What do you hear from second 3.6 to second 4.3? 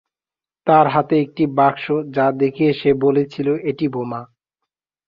এটি বোমা।